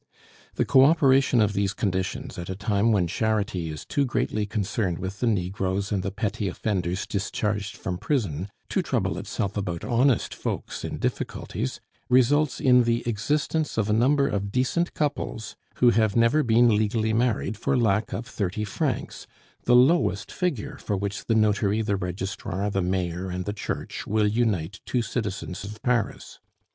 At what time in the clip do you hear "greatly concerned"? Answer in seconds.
4.03-4.97